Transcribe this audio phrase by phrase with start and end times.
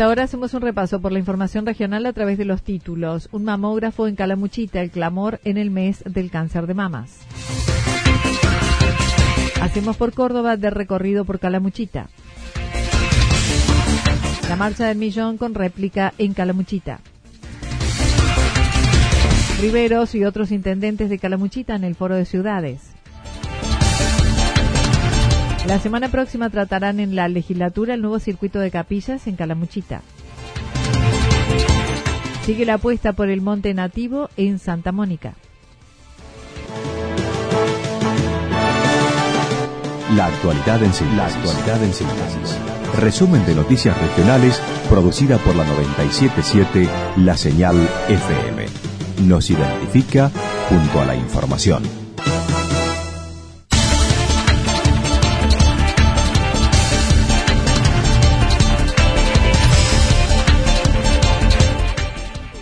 [0.00, 3.28] Ahora hacemos un repaso por la información regional a través de los títulos.
[3.32, 7.20] Un mamógrafo en Calamuchita, el clamor en el mes del cáncer de mamas.
[9.62, 12.08] Hacemos por Córdoba de recorrido por Calamuchita.
[14.48, 17.00] La marcha del millón con réplica en Calamuchita.
[19.60, 22.89] Riveros y otros intendentes de Calamuchita en el foro de ciudades.
[25.66, 30.02] La semana próxima tratarán en la legislatura el nuevo circuito de capillas en Calamuchita.
[32.44, 35.34] Sigue la apuesta por el monte nativo en Santa Mónica.
[40.16, 42.58] La actualidad en síntesis.
[42.98, 46.88] Resumen de noticias regionales producida por la 977
[47.18, 47.76] La Señal
[48.08, 48.66] FM.
[49.28, 50.32] Nos identifica
[50.68, 51.99] junto a la información.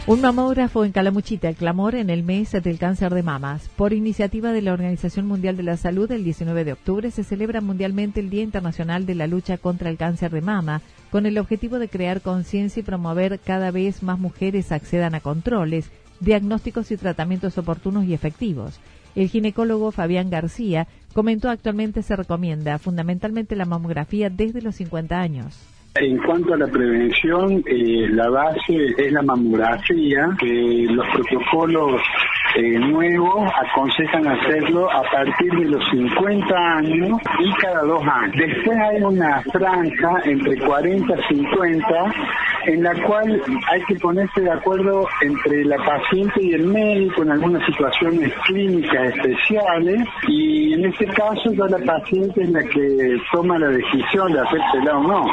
[0.08, 3.68] Un mamógrafo en Calamuchita, el clamor en el mes del cáncer de mamas.
[3.76, 7.60] Por iniciativa de la Organización Mundial de la Salud, el 19 de octubre se celebra
[7.60, 10.80] mundialmente el Día Internacional de la Lucha contra el Cáncer de Mama,
[11.10, 15.90] con el objetivo de crear conciencia y promover cada vez más mujeres accedan a controles,
[16.20, 18.80] diagnósticos y tratamientos oportunos y efectivos.
[19.14, 25.77] El ginecólogo Fabián García comentó actualmente se recomienda fundamentalmente la mamografía desde los 50 años.
[25.94, 32.00] En cuanto a la prevención, eh, la base es la mamografía, que los protocolos
[32.56, 38.36] eh, nuevos aconsejan hacerlo a partir de los 50 años y cada dos años.
[38.36, 41.86] Después hay una franja entre 40 y 50
[42.66, 47.32] en la cual hay que ponerse de acuerdo entre la paciente y el médico en
[47.32, 53.58] algunas situaciones clínicas especiales y en este caso ya la paciente es la que toma
[53.58, 55.26] la decisión de hacérsela o no.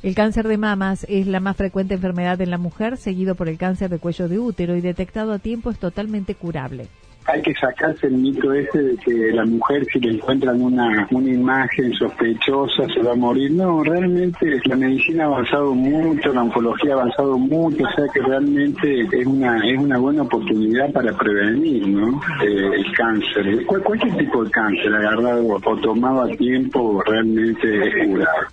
[0.00, 3.58] El cáncer de mamas es la más frecuente enfermedad en la mujer, seguido por el
[3.58, 6.86] cáncer de cuello de útero y detectado a tiempo es totalmente curable.
[7.26, 11.28] Hay que sacarse el mito ese de que la mujer si le encuentran una, una
[11.28, 13.50] imagen sospechosa se va a morir.
[13.50, 18.20] No, realmente la medicina ha avanzado mucho, la oncología ha avanzado mucho, o sea que
[18.20, 22.20] realmente es una es una buena oportunidad para prevenir ¿no?
[22.42, 23.66] Eh, el cáncer.
[23.66, 28.48] cualquier tipo de cáncer agarrado o tomado a tiempo realmente es curable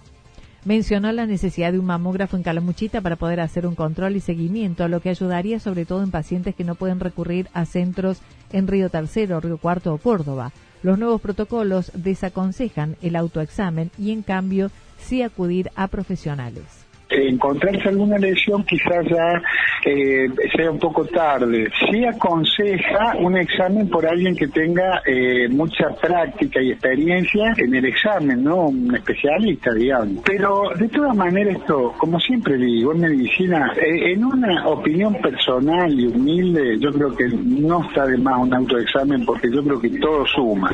[0.66, 4.88] mencionó la necesidad de un mamógrafo en Calamuchita para poder hacer un control y seguimiento,
[4.88, 8.20] lo que ayudaría sobre todo en pacientes que no pueden recurrir a centros
[8.52, 10.52] en Río Tercero, Río Cuarto o Córdoba.
[10.84, 18.18] Los nuevos protocolos desaconsejan el autoexamen y en cambio sí acudir a profesionales encontrarse alguna
[18.18, 19.42] lesión quizás ya
[19.86, 21.70] eh, sea un poco tarde.
[21.90, 27.85] Sí aconseja un examen por alguien que tenga eh, mucha práctica y experiencia en el
[27.85, 28.68] examen, ¿no?
[28.68, 30.24] Un especialista, digamos.
[30.26, 35.91] Pero de todas maneras esto, como siempre digo, en medicina, eh, en una opinión personal
[35.94, 39.90] y humilde, yo creo que no está de más un autoexamen porque yo creo que
[40.00, 40.72] todo suma.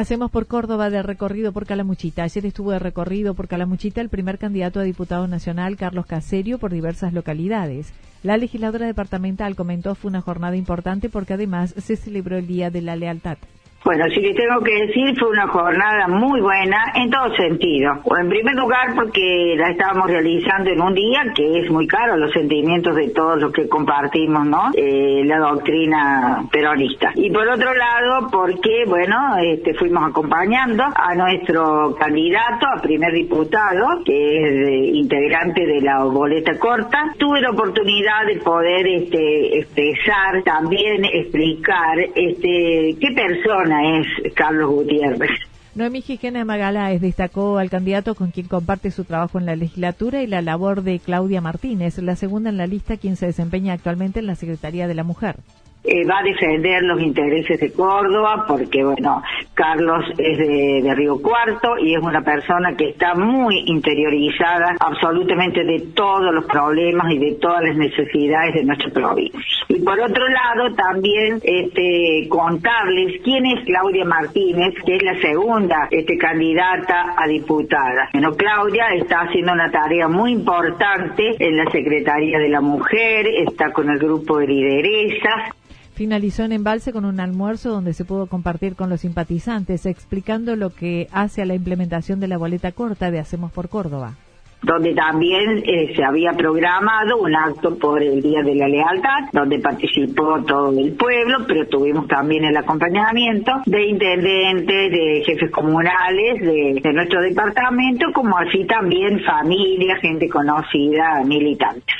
[0.00, 2.22] Hacemos por Córdoba de recorrido por Calamuchita.
[2.22, 6.72] Ayer estuvo de recorrido por Calamuchita el primer candidato a diputado nacional, Carlos Caserio, por
[6.72, 7.92] diversas localidades.
[8.22, 12.80] La legisladora departamental comentó fue una jornada importante porque además se celebró el Día de
[12.80, 13.36] la Lealtad.
[13.82, 17.92] Bueno, si les tengo que decir, fue una jornada muy buena en todo sentido.
[18.20, 22.30] En primer lugar, porque la estábamos realizando en un día que es muy caro los
[22.30, 24.70] sentimientos de todos los que compartimos, ¿no?
[24.74, 27.12] Eh, la doctrina peronista.
[27.14, 34.04] Y por otro lado, porque, bueno, este, fuimos acompañando a nuestro candidato a primer diputado,
[34.04, 37.14] que es integrante de la boleta corta.
[37.16, 45.30] Tuve la oportunidad de poder este, expresar, también explicar este, qué persona es Carlos Gutiérrez.
[45.74, 50.26] Noemí Gijena Magaláes destacó al candidato con quien comparte su trabajo en la legislatura y
[50.26, 54.26] la labor de Claudia Martínez, la segunda en la lista quien se desempeña actualmente en
[54.26, 55.36] la Secretaría de la Mujer.
[55.82, 59.22] Eh, va a defender los intereses de Córdoba porque, bueno,
[59.54, 65.80] Carlos es de, Río Cuarto y es una persona que está muy interiorizada absolutamente de
[65.94, 69.40] todos los problemas y de todas las necesidades de nuestra provincia.
[69.68, 75.88] Y por otro lado, también este, contarles quién es Claudia Martínez, que es la segunda
[75.90, 78.10] este, candidata a diputada.
[78.12, 83.72] Bueno, Claudia está haciendo una tarea muy importante en la Secretaría de la Mujer, está
[83.72, 85.54] con el grupo de lideresas,
[86.00, 90.70] finalizó en Embalse con un almuerzo donde se pudo compartir con los simpatizantes, explicando lo
[90.70, 94.14] que hace a la implementación de la boleta corta de Hacemos por Córdoba
[94.62, 99.58] donde también eh, se había programado un acto por el Día de la Lealtad, donde
[99.58, 106.92] participó todo el pueblo, pero tuvimos también el acompañamiento de intendentes, de jefes comunales de
[106.92, 111.96] nuestro departamento, como así también familia, gente conocida, militantes.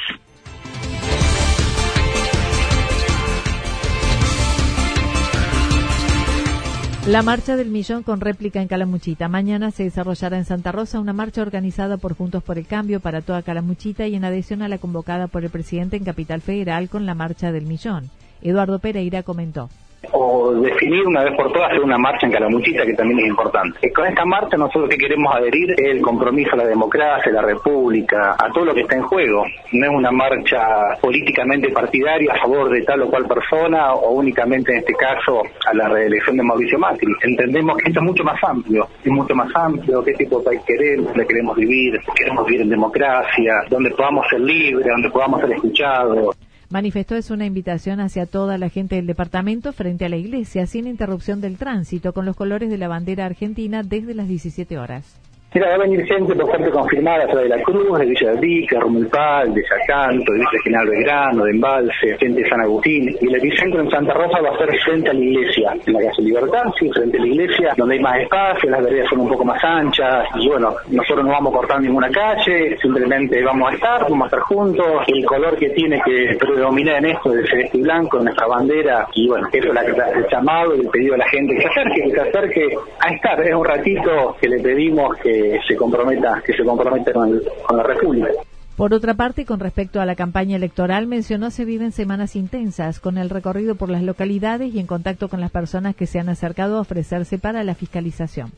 [7.11, 9.27] La marcha del millón con réplica en Calamuchita.
[9.27, 13.21] Mañana se desarrollará en Santa Rosa una marcha organizada por Juntos por el Cambio para
[13.21, 17.07] toda Calamuchita y en adhesión a la convocada por el presidente en Capital Federal con
[17.07, 18.11] la marcha del millón.
[18.43, 19.71] Eduardo Pereira comentó
[20.13, 23.93] o definir una vez por todas hacer una marcha en Calamuchita que también es importante.
[23.93, 27.43] Con esta marcha nosotros que queremos adherir es el compromiso a la democracia, a la
[27.43, 29.45] república, a todo lo que está en juego.
[29.73, 34.73] No es una marcha políticamente partidaria a favor de tal o cual persona o únicamente
[34.73, 37.13] en este caso a la reelección de Mauricio Macri.
[37.23, 40.61] Entendemos que esto es mucho más amplio, es mucho más amplio, qué tipo de país
[40.67, 45.53] queremos, donde queremos vivir, queremos vivir en democracia, donde podamos ser libres, donde podamos ser
[45.53, 46.37] escuchados.
[46.71, 50.87] Manifestó es una invitación hacia toda la gente del departamento frente a la iglesia sin
[50.87, 55.05] interrupción del tránsito con los colores de la bandera argentina desde las 17 horas.
[55.53, 59.53] Mira, va a venir gente por parte confirmada de la Cruz, de Villa Rica, Rumulpal,
[59.53, 63.17] de Sacanto, de Villa General Belgrano, de Embalse, gente de San Agustín.
[63.21, 65.99] Y el epicentro en Santa Rosa va a ser frente a la iglesia, en la
[65.99, 69.29] calle Libertad, sí, frente a la iglesia, donde hay más espacio, las veredas son un
[69.29, 70.29] poco más anchas.
[70.37, 74.27] Y bueno, nosotros no vamos a cortar ninguna calle, simplemente vamos a estar, vamos a
[74.27, 75.03] estar juntos.
[75.09, 79.09] El color que tiene que predominar en esto es celeste y blanco, nuestra bandera.
[79.15, 82.03] Y bueno, eso es el llamado y el pedido a la gente que se acerque,
[82.05, 83.41] que se acerque a estar.
[83.41, 87.41] Es un ratito que le pedimos que se comprometa, que se comprometa con,
[87.77, 88.29] la República.
[88.77, 93.19] Por otra parte, con respecto a la campaña electoral, mencionó se viven semanas intensas, con
[93.19, 96.79] el recorrido por las localidades y en contacto con las personas que se han acercado
[96.79, 98.53] a ofrecerse para la fiscalización.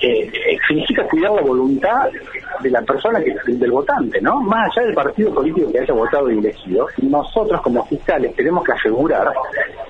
[0.00, 0.30] Eh,
[0.68, 2.08] significa cuidar la voluntad
[2.62, 4.40] de la persona que del votante, ¿no?
[4.40, 8.72] Más allá del partido político que haya votado y elegido, nosotros como fiscales tenemos que
[8.72, 9.32] asegurar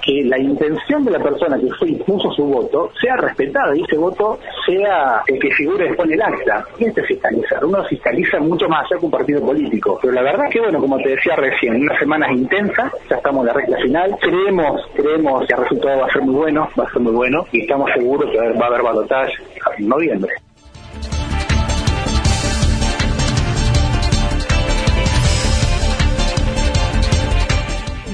[0.03, 3.97] que la intención de la persona que fue puso su voto sea respetada y ese
[3.97, 6.65] voto sea el que figure después en el acta.
[6.79, 7.65] Y este fiscalizar.
[7.65, 9.99] Uno fiscaliza mucho más allá que un partido político.
[10.01, 13.47] Pero la verdad que, bueno, como te decía recién, unas semanas intensas, ya estamos en
[13.47, 14.17] la recta final.
[14.21, 17.47] Creemos, creemos que el resultado va a ser muy bueno, va a ser muy bueno
[17.53, 19.33] y estamos seguros que va a haber balotaje
[19.79, 20.33] en noviembre.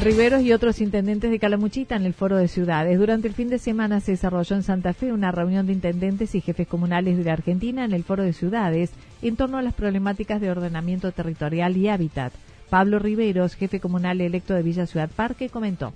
[0.02, 2.98] Riveros y otros intendentes de Calamuchita en el Foro de Ciudades.
[2.98, 6.40] Durante el fin de semana se desarrolló en Santa Fe una reunión de intendentes y
[6.40, 10.40] jefes comunales de la Argentina en el Foro de Ciudades en torno a las problemáticas
[10.40, 12.32] de ordenamiento territorial y hábitat.
[12.70, 15.92] Pablo Riveros, jefe comunal electo de Villa Ciudad Parque, comentó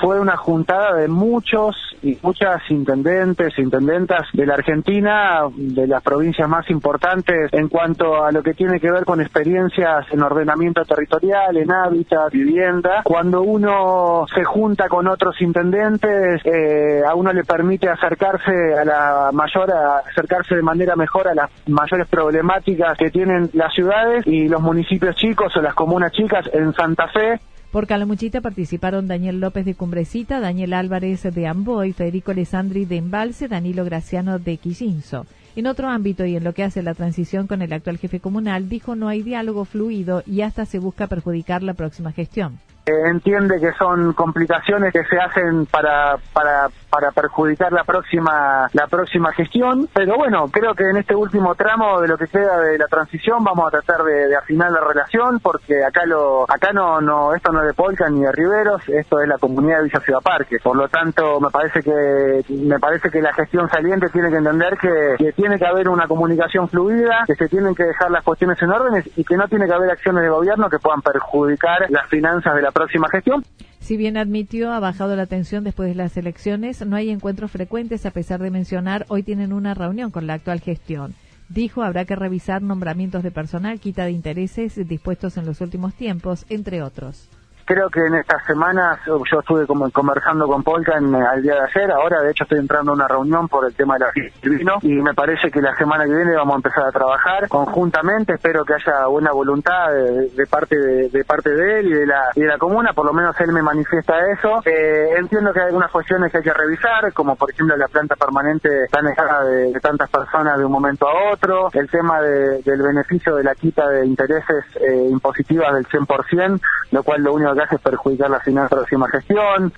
[0.00, 6.48] fue una juntada de muchos y muchas intendentes, intendentas de la Argentina, de las provincias
[6.48, 11.56] más importantes en cuanto a lo que tiene que ver con experiencias en ordenamiento territorial,
[11.56, 13.02] en hábitat, vivienda.
[13.04, 19.30] Cuando uno se junta con otros intendentes, eh, a uno le permite acercarse a la
[19.32, 19.72] mayor,
[20.08, 25.16] acercarse de manera mejor a las mayores problemáticas que tienen las ciudades y los municipios
[25.16, 27.40] chicos o las comunas chicas en Santa Fe
[27.76, 33.48] por Calamuchita participaron Daniel López de Cumbrecita, Daniel Álvarez de Amboy, Federico Alessandri de Embalse,
[33.48, 35.26] Danilo Graciano de Quillinzo.
[35.56, 38.70] En otro ámbito y en lo que hace la transición con el actual jefe comunal,
[38.70, 42.60] dijo no hay diálogo fluido y hasta se busca perjudicar la próxima gestión.
[42.86, 49.32] Entiende que son complicaciones que se hacen para, para, para perjudicar la próxima, la próxima
[49.32, 49.88] gestión.
[49.92, 53.42] Pero bueno, creo que en este último tramo de lo que queda de la transición
[53.42, 57.62] vamos a tratar de, afinar la relación porque acá lo, acá no, no, esto no
[57.62, 60.58] es de Polka ni de Riveros, esto es la comunidad de Villa Ciudad Parque.
[60.62, 64.76] Por lo tanto, me parece que, me parece que la gestión saliente tiene que entender
[64.78, 68.60] que, que tiene que haber una comunicación fluida, que se tienen que dejar las cuestiones
[68.62, 72.06] en órdenes y que no tiene que haber acciones de gobierno que puedan perjudicar las
[72.08, 73.42] finanzas de la próxima gestión.
[73.80, 78.04] Si bien admitió ha bajado la tensión después de las elecciones, no hay encuentros frecuentes
[78.04, 81.14] a pesar de mencionar hoy tienen una reunión con la actual gestión.
[81.48, 86.44] Dijo habrá que revisar nombramientos de personal, quita de intereses dispuestos en los últimos tiempos,
[86.48, 87.30] entre otros.
[87.66, 91.60] Creo que en estas semanas yo estuve como conversando con Polka en, al día de
[91.62, 94.74] ayer, ahora de hecho estoy entrando a una reunión por el tema de la vino
[94.82, 98.64] y me parece que la semana que viene vamos a empezar a trabajar conjuntamente, espero
[98.64, 102.46] que haya buena voluntad de, parte de, parte de él y de la y de
[102.46, 104.62] la comuna, por lo menos él me manifiesta eso.
[104.64, 108.14] Eh, entiendo que hay algunas cuestiones que hay que revisar, como por ejemplo la planta
[108.14, 113.34] permanente tan alejada de, tantas personas de un momento a otro, el tema del beneficio
[113.34, 116.60] de la quita de intereses eh, impositivas del 100%,
[116.92, 119.72] lo cual lo único hace perjudicar la final próxima gestión.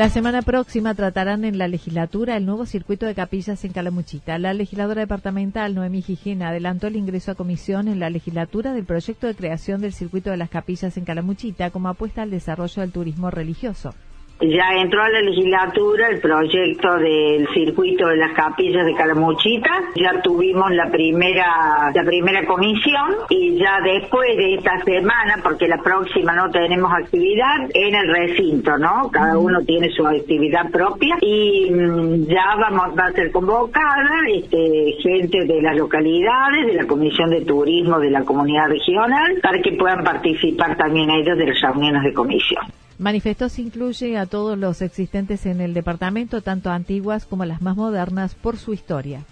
[0.00, 4.38] La semana próxima tratarán en la legislatura el nuevo circuito de capillas en Calamuchita.
[4.38, 9.26] La legisladora departamental Noemí Gijena adelantó el ingreso a comisión en la legislatura del proyecto
[9.26, 13.30] de creación del circuito de las capillas en Calamuchita como apuesta al desarrollo del turismo
[13.30, 13.94] religioso
[14.40, 20.20] ya entró a la legislatura el proyecto del circuito de las capillas de Calamuchita, ya
[20.22, 26.34] tuvimos la primera la primera comisión y ya después de esta semana, porque la próxima
[26.34, 29.10] no tenemos actividad, en el recinto, ¿no?
[29.10, 34.96] Cada uno tiene su actividad propia y mm, ya vamos va a ser convocada este,
[35.02, 39.72] gente de las localidades, de la Comisión de Turismo de la comunidad regional, para que
[39.72, 42.64] puedan participar también ellos de las reuniones de comisión.
[43.00, 47.74] Manifestó se incluye a todos los existentes en el departamento, tanto antiguas como las más
[47.74, 49.24] modernas, por su historia.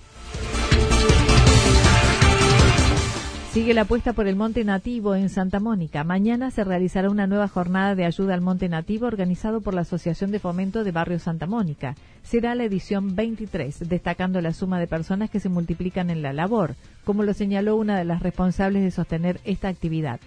[3.53, 6.03] Sigue la apuesta por el Monte Nativo en Santa Mónica.
[6.03, 10.31] Mañana se realizará una nueva jornada de ayuda al Monte Nativo organizado por la Asociación
[10.31, 11.95] de Fomento de Barrio Santa Mónica.
[12.23, 16.75] Será la edición 23, destacando la suma de personas que se multiplican en la labor,
[17.05, 20.21] como lo señaló una de las responsables de sostener esta actividad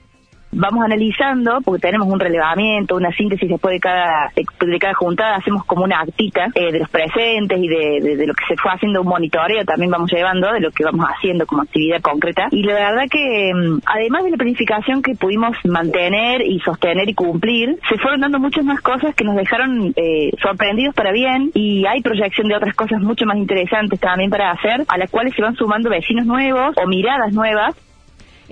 [0.52, 5.66] vamos analizando, porque tenemos un relevamiento, una síntesis después de cada, de, cada juntada, hacemos
[5.66, 9.08] como una actita eh, de los presentes y de, lo que se fue haciendo un
[9.08, 12.48] monitoreo, también vamos llevando de lo que vamos haciendo como actividad concreta.
[12.52, 17.14] Y la verdad que, mm, además de la planificación que pudimos mantener y sostener y
[17.14, 21.86] cumplir, se fueron dando muchas más cosas que nos dejaron eh, sorprendidos para bien y
[21.86, 25.42] hay proyección de otras cosas mucho más interesantes también para hacer, a las cuales se
[25.42, 27.76] van sumando vecinos nuevos o miradas nuevas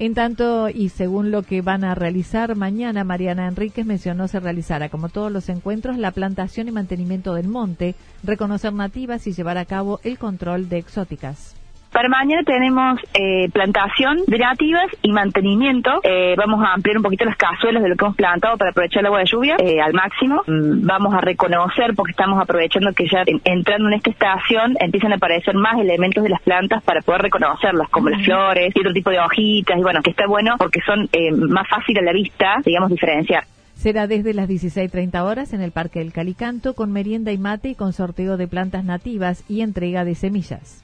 [0.02, 4.88] en tanto, y según lo que van a realizar mañana, Mariana Enríquez mencionó se realizará,
[4.88, 9.66] como todos los encuentros, la plantación y mantenimiento del monte, reconocer nativas y llevar a
[9.66, 11.59] cabo el control de exóticas.
[11.92, 15.90] Para mañana tenemos eh, plantación de nativas y mantenimiento.
[16.04, 19.02] Eh, vamos a ampliar un poquito las cazuelas de lo que hemos plantado para aprovechar
[19.02, 20.44] el agua de lluvia eh, al máximo.
[20.46, 25.16] Mm, vamos a reconocer, porque estamos aprovechando que ya entrando en esta estación empiezan a
[25.16, 29.10] aparecer más elementos de las plantas para poder reconocerlas, como las flores y otro tipo
[29.10, 29.80] de hojitas.
[29.80, 31.10] Y bueno, que está bueno porque son
[31.50, 33.46] más fáciles a la vista, digamos, diferenciar.
[33.74, 37.76] Será desde las 16.30 horas en el Parque del Calicanto con merienda y mate y
[37.76, 40.84] con sorteo de plantas nativas y entrega de semillas.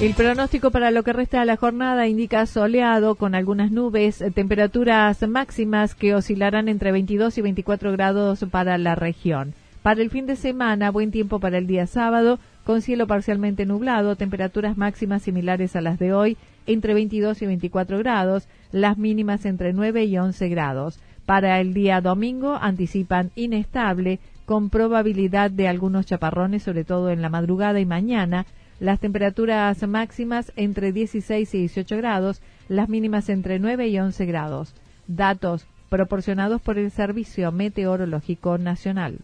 [0.00, 4.30] El pronóstico para lo que resta de la jornada indica soleado con algunas nubes, eh,
[4.30, 9.52] temperaturas máximas que oscilarán entre 22 y 24 grados para la región.
[9.82, 14.16] Para el fin de semana, buen tiempo para el día sábado, con cielo parcialmente nublado,
[14.16, 19.74] temperaturas máximas similares a las de hoy, entre 22 y 24 grados, las mínimas entre
[19.74, 20.98] 9 y 11 grados.
[21.26, 27.28] Para el día domingo anticipan inestable, con probabilidad de algunos chaparrones, sobre todo en la
[27.28, 28.46] madrugada y mañana,
[28.80, 34.74] las temperaturas máximas entre 16 y 18 grados, las mínimas entre 9 y 11 grados.
[35.06, 39.18] Datos proporcionados por el Servicio Meteorológico Nacional.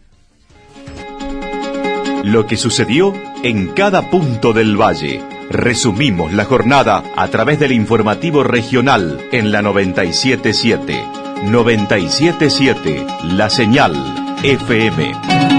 [2.23, 5.21] Lo que sucedió en cada punto del valle.
[5.49, 10.93] Resumimos la jornada a través del informativo regional en la 977.
[11.45, 13.93] 977, la señal
[14.43, 15.56] FM.